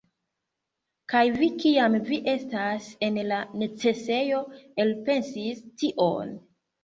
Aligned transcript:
Kaj 1.11 1.19
vi 1.35 1.49
kiam 1.63 1.97
vi 2.07 2.17
estas 2.31 2.87
en 3.09 3.19
la 3.33 3.41
necesejo 3.63 4.41
elpensis 4.85 5.63
tion! 5.83 6.35